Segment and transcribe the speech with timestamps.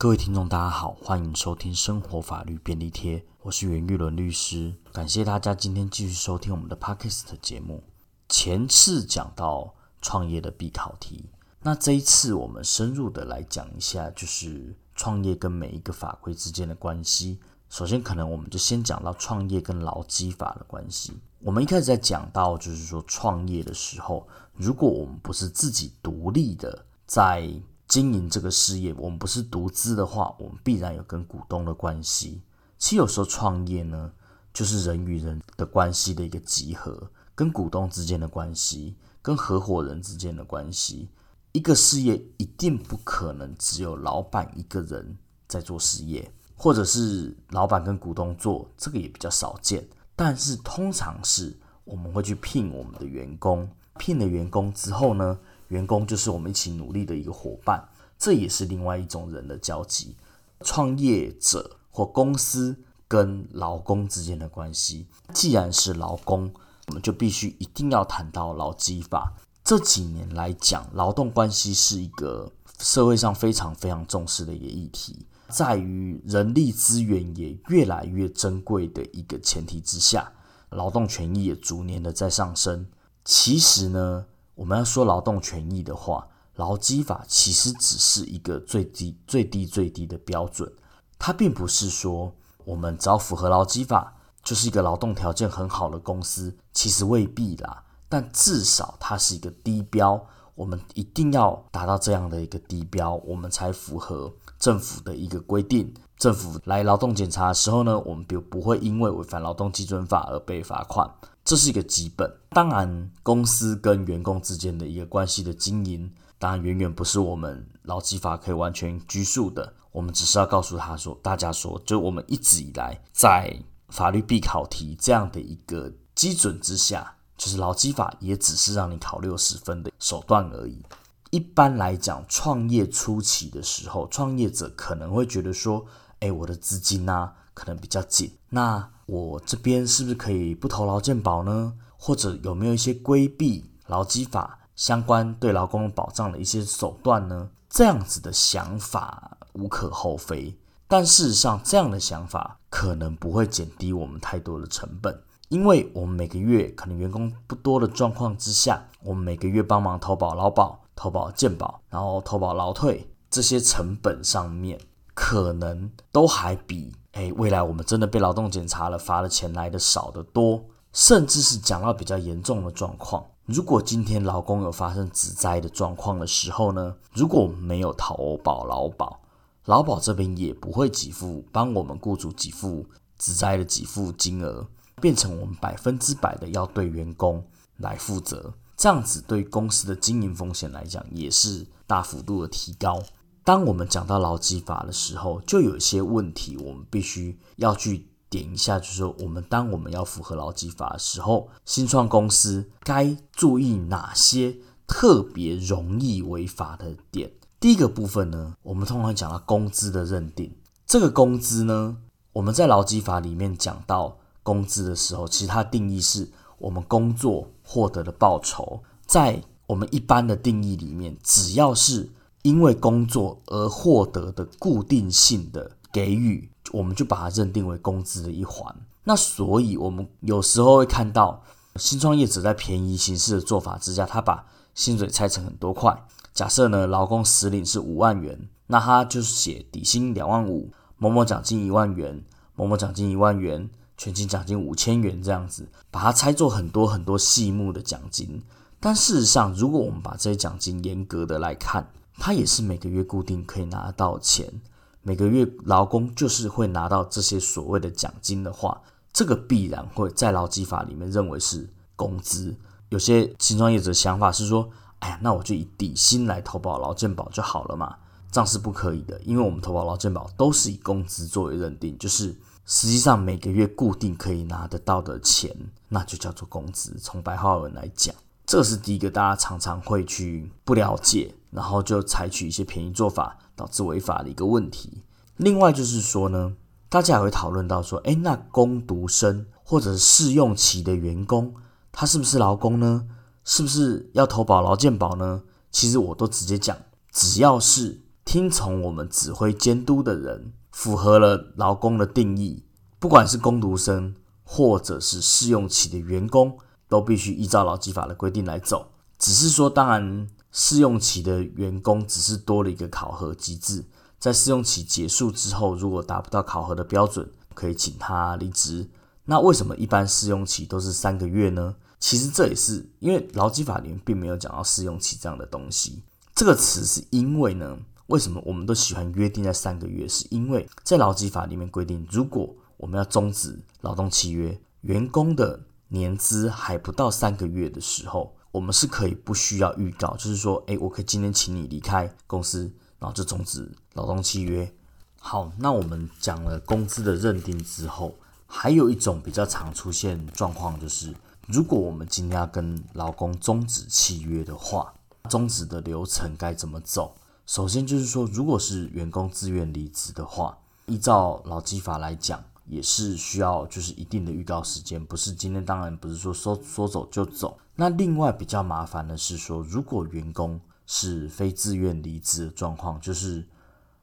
[0.00, 7.82] 各位听众，大家好，欢迎收听生活法律便利贴，我是袁玉伦律师，感谢大家今天继续收听我们的 Podcast 节目。
[8.28, 11.28] 前次讲到创业的必考题，
[11.62, 17.40] 那这一次我们深入的来讲一下，就是创业跟每一个法规之间的关系。
[17.68, 21.18] 首先，可能我们就先讲到创业跟劳基法的关系。
[21.40, 27.50] 我们一开始在讲到，就是说创业的时候，如果我们不是自己独立的在
[27.88, 32.42] 经营这个事业，我们不是独资的话，我们必然有跟股东的关系。
[32.76, 34.12] 其实有时候创业呢，
[34.52, 41.08] 就是人与人的关系的一个集合，跟股东之间的关系，跟合伙人之间的关系。
[41.52, 45.16] 一个事业一定不可能只有老板一个人
[45.48, 49.88] 在做事业，或者是老板跟股东做，这个也比较少见。
[50.14, 53.68] 但是通常是我们会去聘我们的员工，
[53.98, 55.38] 聘了员工之后呢？
[55.68, 60.16] 员工就是我们一起努力的一个伙伴，这也是另外一种人的交集。
[60.62, 66.52] 创业者或公司跟劳工之间的关系，既然是劳工，
[66.88, 69.32] 我们就必须一定要谈到劳基法。
[69.62, 80.32] 这几年来讲，劳动关系是一个社会上非常非常重视的一个议题，在于人力资源也越来越珍贵的一个前提之下，
[80.70, 82.86] 劳动权益也逐年的在上升。
[83.24, 84.24] 其实呢。
[84.58, 90.68] 我们要说劳动权益的话，劳基法其实只是一个最低、最低、最低的标准。
[91.16, 97.84] 它并不是说我们只要符合劳基法就是一个劳动条件很好的公司，其实未必啦。
[98.08, 100.20] 但至少它是一个低标，
[100.56, 105.94] 我们一定要达到这样的一个低标，我们才符合政府的一个规定。
[106.16, 111.08] 政府来劳动检查的时候呢，我们就不会因为违反劳动基准法而被罚款。
[111.48, 119.72] 这是一个基本，当然，公司跟员工之间的一个关系的经营，当然远远不是我们劳基法可以完全拘束的。
[119.90, 130.84] 我们只是要告诉他说，大家说，就我们一直以来在法律必考题这样的一个基准之下，就是劳基法也只是让你考六十分的手段而已。
[131.30, 135.86] 一般来讲，创业初期的时候，创业者可能会觉得说，
[136.20, 138.90] 哎，我的资金呢，可能比较紧，那。
[139.08, 141.72] 我这边是不是可以不投劳健保呢？
[141.96, 147.48] 或者有没有一些规避劳基法相关对劳工保障的一些手段呢？
[147.70, 150.54] 这样子的想法无可厚非，
[150.86, 155.18] 但事实上这样的想法可能不会减低我们太多的成本，
[155.48, 164.78] 因为我们每个月可能员工不多的状况之下，我们每个月帮忙投保劳保、投保健保，然后投保劳退，这些成本上面
[165.14, 166.92] 可能都还比。
[167.18, 170.62] 哎，未来我们真的被劳动检查了，罚的钱来的少得多，
[170.92, 173.26] 甚至是讲到比较严重的状况。
[173.44, 179.18] 如果今天劳工有发生职灾的状况的时候呢，如果我们没有投保劳保，
[179.64, 182.86] 劳保这边也不会给付，帮我们雇主给付
[183.18, 184.64] 职灾的给付金额，
[185.00, 187.44] 变成我们百分之百的要对员工
[187.78, 193.02] 来负责，这样子对公司的经营风险来讲，也是大幅度的提高。
[193.48, 207.32] 当我们讲到劳基法的时候，就有一些问题，我们必须要去点一下，就是说，我们当我们要符合劳基法的时候，新创公司该注意哪些特别容易违法的点？
[207.58, 210.54] 第一个部分呢，我们通常讲到工资的认定。
[210.86, 211.96] 这个工资呢，
[212.34, 222.10] 我们在劳基法里面讲到工资的时候，其实它定义是我们工作获得的报酬，在我们一般的定义里面，只要是
[222.48, 228.74] 因为工作而获得的固定性的给予，我们就把它认定为工资的一环。
[229.04, 231.42] 那所以，我们有时候会看到
[231.76, 236.06] 新创业者在便宜形式的做法之下，他把薪水拆成很多块。
[236.32, 248.42] 假设呢，劳工实领是五万元，那他就是写底薪两万五，某某奖金一万元，某某奖金一万元，全勤奖金五千元这样子，把它拆作很多很多细目的奖金。
[248.80, 254.60] 但事实上，如果我们把这些奖金严格的来看，他也是每个月固定可以拿到钱，
[255.02, 258.80] 每个月劳工就是会拿到这些所谓的奖金的话，
[259.12, 262.56] 这个必然会在劳基法里面认为是工资。
[262.88, 264.70] 有些新创业者想法是说，
[265.00, 267.96] 哎呀，那我就以底薪来投保劳健保就好了嘛，
[268.30, 275.54] 这样是不可以的，因为我们投保劳健保都是以工资作为认定，就是实际上每个月固定可以拿得到的钱，
[275.88, 276.96] 那就叫做工资。
[277.00, 278.14] 从白话文来讲。
[278.48, 285.02] 这是第一个，大家常常会去不了解，然后就采取一些便宜做法，导致违法的一个问题。
[285.36, 286.54] 另外就是说呢，
[286.88, 291.54] 大家也会讨论到说，诶，那工读生或者是试用期的员工，
[291.92, 293.06] 他是不是劳工呢？
[293.44, 295.42] 是不是要投保劳健保呢？
[295.70, 296.74] 其实我都直接讲，
[297.12, 302.64] 只要是听从我们指挥监督的人，符合了劳工的定义，
[302.98, 306.56] 不管是工读生或者是试用期的员工，
[306.88, 308.90] 都必须依照劳基法的规定来走。
[309.18, 313.84] 只是说，当然试用期的员工只是多了一个考核机制，
[314.18, 318.88] 在试用期结束之后，如果达不到考核的标准，可以请他离职。
[319.24, 321.76] 那为什么一般试用期都是三个月呢？
[322.00, 326.02] 其实这也是因为劳基法里面并没有讲到试用期这样的东西。
[326.34, 327.78] 这个词是因为呢。
[328.08, 330.08] 为什么我们都喜欢约定在三个月？
[330.08, 332.48] 是因为在劳基法里面规定，如果
[332.78, 344.72] 我们要终止劳动契约，员工的年资还不到三个月的时候，我们是可以不需要预告，就是说，诶，我可以今天请你离开公司，然后就终止劳动契约。
[345.20, 348.14] 好，那我们讲了工资的认定之后，
[348.46, 351.14] 还有一种比较常出现状况，就是
[351.46, 354.94] 如果我们今天要跟劳工终止契约的话，
[355.28, 357.14] 终止的流程该怎么走？
[357.46, 367.58] 首先就是说，如果是员工自愿离职的话，依照劳基法来讲，也是需要就是一定的预告时间，不是今天当然不是说说说走就走。
[367.74, 373.46] 那另外比较麻烦的是说，如果员工是非自愿离职的状况，就是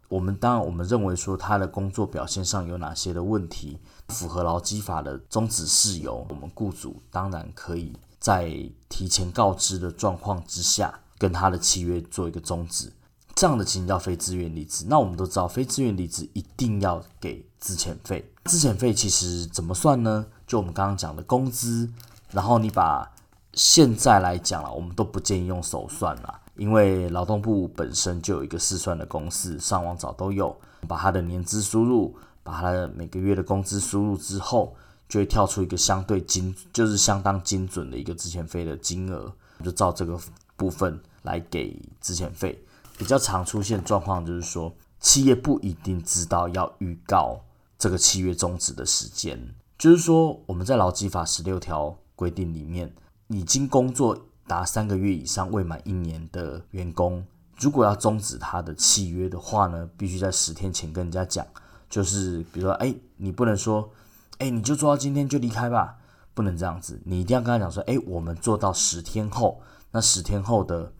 [0.07, 3.77] 我们当然我们认为说他的工作表现上有哪些的问题，
[4.09, 8.49] 符合劳基法的终止事由，我们雇主当然可以在
[8.87, 12.91] 提前告知的状况之下，跟他的契约做一个终止。
[13.35, 14.85] 这样的情形叫非自愿离职。
[14.87, 18.31] 那我们都知道，非自愿离职一定要给资遣费。
[18.45, 20.27] 资遣费其实怎么算呢？
[20.45, 21.89] 就我们刚刚讲的工资，
[22.31, 23.11] 然后你把
[23.53, 30.55] 现在来讲了，我们都不建议用手算了，因为劳动部本身就有一个试算的公式，上网找都有。
[30.87, 34.75] 把他的年资输入，把他的每个月的工资输入之后，
[35.09, 39.33] 就会跳出一个相对精，就是相当精准的一个资遣费的金额，
[39.63, 40.15] 就照这个
[40.55, 42.63] 部分来给资遣费。
[42.95, 47.41] 比较常出现状况就是说，企业不一定知道要预告
[47.77, 49.53] 这个契约终止的时间。
[49.77, 52.93] 就是说，我们在劳基法十六条规定里面，
[53.27, 54.17] 已经工作
[54.47, 57.25] 达三个月以上未满一年的员工，
[57.57, 61.45] 如果要终止他的契约的话呢，必须在十天前跟人家讲。
[61.89, 63.89] 就是比如说，哎，你不能说，
[64.39, 65.97] 哎，你就做到今天就离开吧，
[66.33, 66.99] 不能这样子。
[67.05, 69.61] 你一定要跟他讲说，哎，我们做到十天后，
[69.91, 70.91] 那十天后的。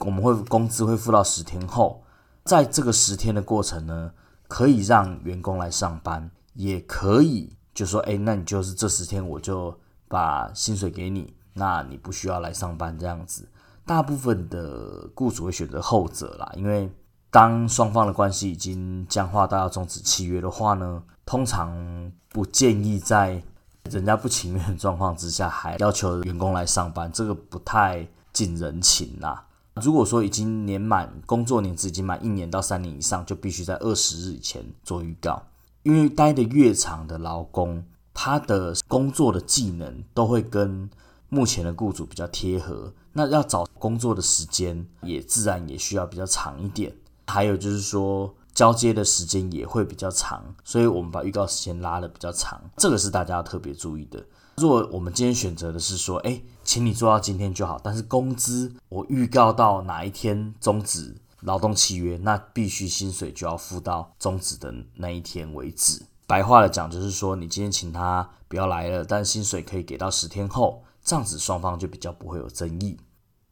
[0.00, 2.04] 我们会工资会付到十天后，
[2.44, 4.12] 在这个十天的过程呢，
[4.48, 9.78] 可以让员工来上班，也可以就说，哎，那你就是这十天我就
[10.08, 13.48] 把薪水给你，那你不需要来上班这样子。
[13.84, 16.90] 大部分的雇主会选择后者啦，因为
[17.30, 23.42] 当双方的关系已经僵化到要终止契约的话呢，通常不建议在
[23.90, 29.46] 人家不情愿的状况之下还要求员工来上班，这个不太近人情啦。
[29.82, 35.42] 如果说已经年满工作年资已经满一年到三年以上，就必须在二十日以前做预告。
[35.82, 37.84] 因为待的越长的劳工，
[38.14, 40.88] 他的工作的技能都会跟
[41.28, 46.94] 目前的雇主比较贴合，那要找工作的时间也自然也需要比较长一点。
[47.26, 54.24] 还有就是说交接的时间也会比较长，所以我们把预告时间拉的比较长，这个是大家要特别注意的。
[54.58, 66.02] 如果我们今天选择的是说，哎，请你做到今天就好，但是工资我预告到哪一天终止劳动契约，那必须薪水就要付到终止的那一天为止。
[66.26, 72.96] 白话的讲就是说，你今天请他不要来了，但薪水可以给到十天后，这样子双方就比较不会有争议。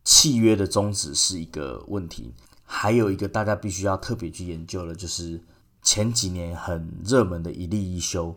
[0.05, 2.33] 契约的终止是一个问题，
[2.65, 5.39] 还有一个大家必须要特别去研究的，就是
[5.83, 8.35] 前几年很热门的一例一休。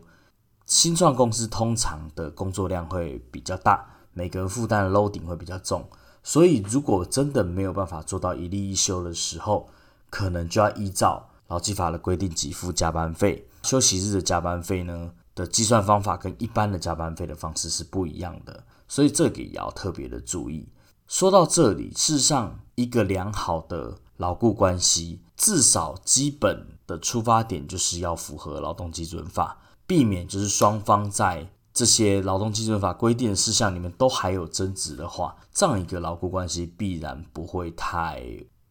[0.68, 5.88] 新创公司通常的工作量会比较大，每个人负担的 loading 会比较重，
[6.22, 9.70] 所以如果真的没有办法做到一例一休的时候，
[10.10, 13.48] 可能就要依照劳基法的规定给付加班费。
[13.62, 20.68] 休息日的加班费呢的计算方法跟一般的加班费的方式是不一样的，所以这个也要特别的注意。
[21.06, 29.56] 说到这里，事实上一个良好的劳雇关系，至少基本的出发点就是要符合劳动基准法。
[29.88, 38.22] 避免就是双方在这些劳动基准法规定的事项里面都还有争执的话，这样一个劳雇关系必然不会太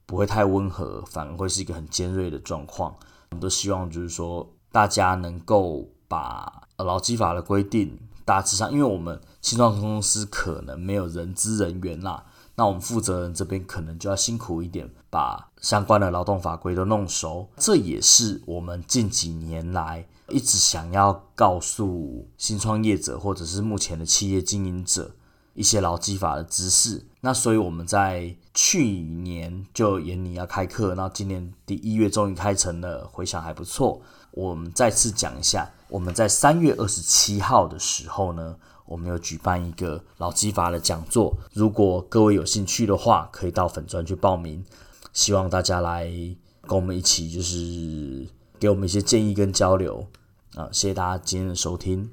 [0.06, 2.96] 不会太温和，反而会是一个很尖锐的状况。
[3.32, 12.24] 我们都希望就是说大家能够把劳基法的规定大致上，因为我们新创公司可能没有人资人员啦，
[12.58, 17.48] 那我们负责人这边可能就要辛苦一点，把相关的劳动法规都弄熟。
[17.56, 20.06] 这也是我们近几年来。
[20.30, 25.12] 一直想要告诉新创业者或者是目前的企业经营者，
[25.54, 27.06] 一些劳基法的知识。
[27.22, 34.02] 那所以我们在去年就研拟要开课，那今年第一月终于开成了，回想还不错。
[34.32, 41.36] 我们再次讲一下，我们在三月二十七号的时候呢，我们有举办一个老技法的讲座。
[41.54, 44.64] 如果各位有兴趣的话，可以到粉专去报名。
[45.14, 46.06] 希望大家来
[46.62, 48.28] 跟我们一起，就是
[48.60, 50.08] 给我们一些建议跟交流
[50.56, 50.70] 啊！
[50.72, 52.10] 谢谢大家今天的收听。